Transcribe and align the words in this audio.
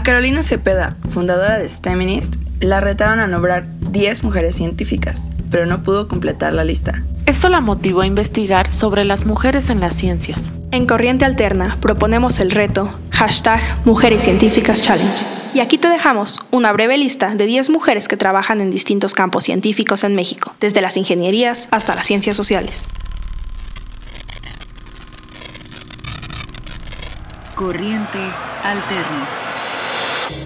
A 0.00 0.02
Carolina 0.02 0.42
Cepeda, 0.42 0.96
fundadora 1.10 1.58
de 1.58 1.68
STEMinist, 1.68 2.36
la 2.60 2.80
retaron 2.80 3.20
a 3.20 3.26
nombrar 3.26 3.68
10 3.92 4.24
mujeres 4.24 4.54
científicas, 4.54 5.28
pero 5.50 5.66
no 5.66 5.82
pudo 5.82 6.08
completar 6.08 6.54
la 6.54 6.64
lista. 6.64 7.04
Esto 7.26 7.50
la 7.50 7.60
motivó 7.60 8.00
a 8.00 8.06
investigar 8.06 8.72
sobre 8.72 9.04
las 9.04 9.26
mujeres 9.26 9.68
en 9.68 9.80
las 9.80 9.94
ciencias. 9.94 10.40
En 10.70 10.86
Corriente 10.86 11.26
Alterna 11.26 11.76
proponemos 11.82 12.40
el 12.40 12.50
reto 12.50 12.90
hashtag 13.10 13.60
Mujeres 13.84 14.22
Científicas 14.22 14.80
Challenge. 14.82 15.22
Y 15.52 15.60
aquí 15.60 15.76
te 15.76 15.88
dejamos 15.88 16.40
una 16.50 16.72
breve 16.72 16.96
lista 16.96 17.34
de 17.34 17.44
10 17.44 17.68
mujeres 17.68 18.08
que 18.08 18.16
trabajan 18.16 18.62
en 18.62 18.70
distintos 18.70 19.12
campos 19.12 19.44
científicos 19.44 20.02
en 20.02 20.14
México, 20.14 20.54
desde 20.60 20.80
las 20.80 20.96
ingenierías 20.96 21.68
hasta 21.72 21.94
las 21.94 22.06
ciencias 22.06 22.38
sociales. 22.38 22.88
Corriente 27.54 28.18
Alterna. 28.64 29.39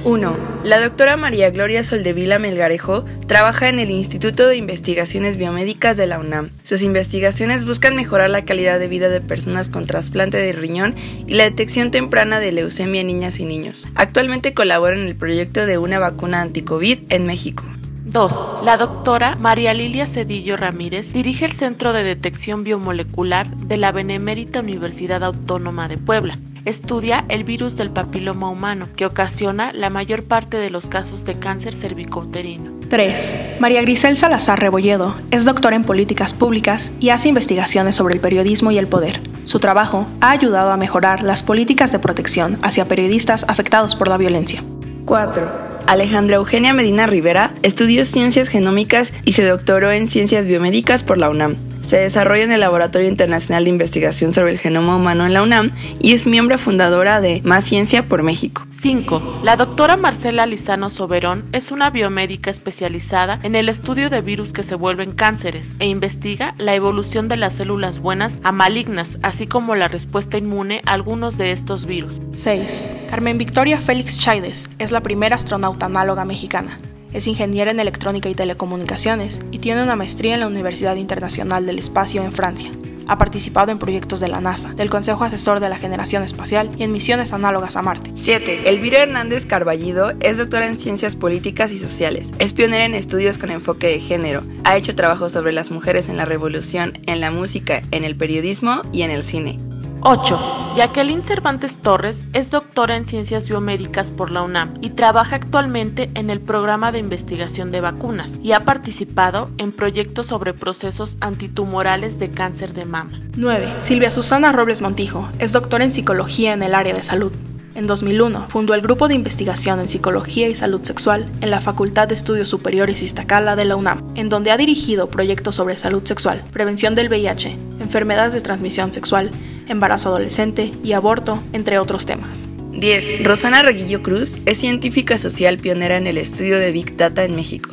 1. 0.04 0.36
La 0.64 0.80
doctora 0.80 1.16
María 1.16 1.50
Gloria 1.50 1.82
Soldevila 1.82 2.38
Melgarejo 2.38 3.04
trabaja 3.26 3.68
en 3.68 3.78
el 3.78 3.90
Instituto 3.90 4.46
de 4.46 4.56
Investigaciones 4.56 5.36
Biomédicas 5.36 5.96
de 5.96 6.06
la 6.06 6.18
UNAM. 6.18 6.50
Sus 6.62 6.82
investigaciones 6.82 7.64
buscan 7.64 7.96
mejorar 7.96 8.30
la 8.30 8.44
calidad 8.44 8.78
de 8.78 8.88
vida 8.88 9.08
de 9.08 9.20
personas 9.20 9.68
con 9.68 9.86
trasplante 9.86 10.36
de 10.36 10.52
riñón 10.52 10.94
y 11.26 11.34
la 11.34 11.44
detección 11.44 11.90
temprana 11.90 12.38
de 12.38 12.52
leucemia 12.52 13.00
en 13.00 13.06
niñas 13.06 13.40
y 13.40 13.46
niños. 13.46 13.86
Actualmente 13.94 14.52
colabora 14.54 14.96
en 14.96 15.06
el 15.06 15.16
proyecto 15.16 15.64
de 15.64 15.78
una 15.78 15.98
vacuna 15.98 16.42
anti-COVID 16.42 16.98
en 17.08 17.26
México. 17.26 17.64
2. 18.04 18.62
La 18.64 18.76
doctora 18.76 19.34
María 19.36 19.74
Lilia 19.74 20.06
Cedillo 20.06 20.56
Ramírez 20.56 21.12
dirige 21.12 21.46
el 21.46 21.52
Centro 21.52 21.92
de 21.92 22.04
Detección 22.04 22.62
Biomolecular 22.62 23.48
de 23.56 23.76
la 23.76 23.92
Benemérita 23.92 24.60
Universidad 24.60 25.24
Autónoma 25.24 25.88
de 25.88 25.98
Puebla 25.98 26.38
estudia 26.64 27.24
el 27.28 27.44
virus 27.44 27.76
del 27.76 27.90
papiloma 27.90 28.50
humano, 28.50 28.88
que 28.96 29.06
ocasiona 29.06 29.72
la 29.72 29.90
mayor 29.90 30.24
parte 30.24 30.56
de 30.56 30.70
los 30.70 30.86
casos 30.86 31.24
de 31.24 31.38
cáncer 31.38 31.74
cervicouterino. 31.74 32.72
3. 32.88 33.56
María 33.60 33.82
Grisel 33.82 34.16
Salazar 34.16 34.60
Rebolledo 34.60 35.14
es 35.30 35.44
doctora 35.44 35.76
en 35.76 35.84
políticas 35.84 36.34
públicas 36.34 36.92
y 37.00 37.10
hace 37.10 37.28
investigaciones 37.28 37.96
sobre 37.96 38.14
el 38.14 38.20
periodismo 38.20 38.70
y 38.70 38.78
el 38.78 38.86
poder. 38.86 39.20
Su 39.44 39.58
trabajo 39.58 40.06
ha 40.20 40.30
ayudado 40.30 40.70
a 40.70 40.76
mejorar 40.76 41.22
las 41.22 41.42
políticas 41.42 41.92
de 41.92 41.98
protección 41.98 42.58
hacia 42.62 42.88
periodistas 42.88 43.44
afectados 43.48 43.94
por 43.94 44.08
la 44.08 44.16
violencia. 44.16 44.62
4. 45.06 45.74
Alejandra 45.86 46.36
Eugenia 46.36 46.72
Medina 46.72 47.06
Rivera 47.06 47.52
estudió 47.62 48.06
ciencias 48.06 48.48
genómicas 48.48 49.12
y 49.24 49.32
se 49.32 49.46
doctoró 49.46 49.92
en 49.92 50.08
ciencias 50.08 50.46
biomédicas 50.46 51.02
por 51.02 51.18
la 51.18 51.28
UNAM. 51.28 51.56
Se 51.84 51.98
desarrolla 51.98 52.44
en 52.44 52.52
el 52.52 52.60
Laboratorio 52.60 53.08
Internacional 53.08 53.64
de 53.64 53.70
Investigación 53.70 54.32
sobre 54.32 54.52
el 54.52 54.58
Genoma 54.58 54.96
Humano 54.96 55.26
en 55.26 55.34
la 55.34 55.42
UNAM 55.42 55.70
y 56.00 56.14
es 56.14 56.26
miembro 56.26 56.56
fundadora 56.56 57.20
de 57.20 57.42
Más 57.44 57.64
Ciencia 57.64 58.02
por 58.04 58.22
México. 58.22 58.66
5. 58.80 59.40
La 59.42 59.56
doctora 59.56 59.98
Marcela 59.98 60.46
Lizano 60.46 60.88
Soberón 60.88 61.44
es 61.52 61.72
una 61.72 61.90
biomédica 61.90 62.50
especializada 62.50 63.38
en 63.42 63.54
el 63.54 63.68
estudio 63.68 64.08
de 64.08 64.22
virus 64.22 64.54
que 64.54 64.62
se 64.62 64.74
vuelven 64.74 65.12
cánceres 65.12 65.74
e 65.78 65.86
investiga 65.86 66.54
la 66.56 66.74
evolución 66.74 67.28
de 67.28 67.36
las 67.36 67.54
células 67.54 67.98
buenas 67.98 68.34
a 68.42 68.52
malignas, 68.52 69.18
así 69.22 69.46
como 69.46 69.74
la 69.74 69.88
respuesta 69.88 70.38
inmune 70.38 70.80
a 70.86 70.92
algunos 70.92 71.36
de 71.36 71.52
estos 71.52 71.84
virus. 71.84 72.18
6. 72.32 73.08
Carmen 73.10 73.36
Victoria 73.36 73.78
Félix 73.78 74.18
Chaides 74.18 74.70
es 74.78 74.90
la 74.90 75.02
primera 75.02 75.36
astronauta 75.36 75.86
análoga 75.86 76.24
mexicana. 76.24 76.78
Es 77.14 77.28
ingeniera 77.28 77.70
en 77.70 77.78
electrónica 77.78 78.28
y 78.28 78.34
telecomunicaciones 78.34 79.40
y 79.52 79.60
tiene 79.60 79.84
una 79.84 79.94
maestría 79.94 80.34
en 80.34 80.40
la 80.40 80.48
Universidad 80.48 80.96
Internacional 80.96 81.64
del 81.64 81.78
Espacio 81.78 82.24
en 82.24 82.32
Francia. 82.32 82.72
Ha 83.06 83.18
participado 83.18 83.70
en 83.70 83.78
proyectos 83.78 84.18
de 84.18 84.26
la 84.26 84.40
NASA, 84.40 84.72
del 84.74 84.90
Consejo 84.90 85.22
Asesor 85.22 85.60
de 85.60 85.68
la 85.68 85.76
Generación 85.76 86.24
Espacial 86.24 86.70
y 86.76 86.82
en 86.82 86.90
misiones 86.90 87.32
análogas 87.32 87.76
a 87.76 87.82
Marte. 87.82 88.10
7. 88.14 88.68
Elvira 88.68 89.02
Hernández 89.04 89.46
Carballido 89.46 90.12
es 90.20 90.38
doctora 90.38 90.66
en 90.66 90.76
Ciencias 90.76 91.14
Políticas 91.14 91.70
y 91.70 91.78
Sociales. 91.78 92.32
Es 92.40 92.52
pionera 92.52 92.84
en 92.84 92.94
estudios 92.94 93.38
con 93.38 93.52
enfoque 93.52 93.86
de 93.86 94.00
género. 94.00 94.42
Ha 94.64 94.76
hecho 94.76 94.96
trabajos 94.96 95.30
sobre 95.30 95.52
las 95.52 95.70
mujeres 95.70 96.08
en 96.08 96.16
la 96.16 96.24
revolución, 96.24 96.94
en 97.06 97.20
la 97.20 97.30
música, 97.30 97.82
en 97.92 98.02
el 98.02 98.16
periodismo 98.16 98.82
y 98.92 99.02
en 99.02 99.12
el 99.12 99.22
cine. 99.22 99.60
8. 100.06 100.74
Jacqueline 100.76 101.22
Cervantes 101.22 101.78
Torres 101.78 102.24
es 102.34 102.50
doctora 102.50 102.94
en 102.94 103.08
Ciencias 103.08 103.48
Biomédicas 103.48 104.10
por 104.10 104.30
la 104.30 104.42
UNAM 104.42 104.74
y 104.82 104.90
trabaja 104.90 105.36
actualmente 105.36 106.10
en 106.12 106.28
el 106.28 106.40
programa 106.40 106.92
de 106.92 106.98
investigación 106.98 107.70
de 107.70 107.80
vacunas 107.80 108.32
y 108.42 108.52
ha 108.52 108.66
participado 108.66 109.48
en 109.56 109.72
proyectos 109.72 110.26
sobre 110.26 110.52
procesos 110.52 111.16
antitumorales 111.20 112.18
de 112.18 112.30
cáncer 112.30 112.74
de 112.74 112.84
mama. 112.84 113.18
9. 113.36 113.76
Silvia 113.80 114.10
Susana 114.10 114.52
Robles 114.52 114.82
Montijo 114.82 115.26
es 115.38 115.52
doctora 115.52 115.84
en 115.84 115.92
Psicología 115.94 116.52
en 116.52 116.62
el 116.62 116.74
área 116.74 116.92
de 116.92 117.02
salud. 117.02 117.32
En 117.74 117.86
2001 117.86 118.48
fundó 118.50 118.74
el 118.74 118.82
Grupo 118.82 119.08
de 119.08 119.14
Investigación 119.14 119.80
en 119.80 119.88
Psicología 119.88 120.48
y 120.48 120.54
Salud 120.54 120.82
Sexual 120.82 121.24
en 121.40 121.50
la 121.50 121.62
Facultad 121.62 122.08
de 122.08 122.14
Estudios 122.14 122.50
Superiores 122.50 123.02
Iztacala 123.02 123.56
de 123.56 123.64
la 123.64 123.76
UNAM, 123.76 124.04
en 124.16 124.28
donde 124.28 124.50
ha 124.50 124.58
dirigido 124.58 125.08
proyectos 125.08 125.54
sobre 125.54 125.78
salud 125.78 126.04
sexual, 126.04 126.44
prevención 126.52 126.94
del 126.94 127.08
VIH, 127.08 127.56
enfermedades 127.80 128.34
de 128.34 128.42
transmisión 128.42 128.92
sexual, 128.92 129.30
embarazo 129.68 130.10
adolescente 130.10 130.72
y 130.82 130.92
aborto, 130.92 131.42
entre 131.52 131.78
otros 131.78 132.06
temas. 132.06 132.48
10. 132.72 133.24
Rosana 133.24 133.62
Reguillo 133.62 134.02
Cruz 134.02 134.38
es 134.46 134.58
científica 134.58 135.16
social 135.16 135.58
pionera 135.58 135.96
en 135.96 136.06
el 136.06 136.18
estudio 136.18 136.58
de 136.58 136.72
Big 136.72 136.96
Data 136.96 137.24
en 137.24 137.36
México, 137.36 137.70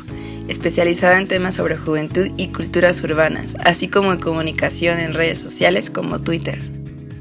especializada 0.48 1.18
en 1.18 1.28
temas 1.28 1.56
sobre 1.56 1.76
juventud 1.76 2.30
y 2.38 2.50
culturas 2.50 3.02
urbanas, 3.04 3.58
así 3.64 3.88
como 3.88 4.14
en 4.14 4.20
comunicación 4.20 5.00
en 5.00 5.14
redes 5.14 5.40
sociales 5.40 5.90
como 5.90 6.22
Twitter. 6.22 6.62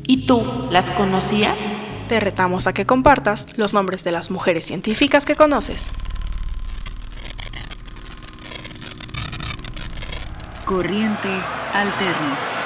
¿Y 0.06 0.26
tú 0.26 0.44
las 0.70 0.90
conocías? 0.90 1.56
Te 2.08 2.20
retamos 2.20 2.66
a 2.66 2.74
que 2.74 2.86
compartas 2.86 3.46
los 3.56 3.72
nombres 3.72 4.04
de 4.04 4.12
las 4.12 4.30
mujeres 4.30 4.66
científicas 4.66 5.24
que 5.24 5.36
conoces. 5.36 5.90
Corriente 10.64 11.28
Alterna. 11.72 12.59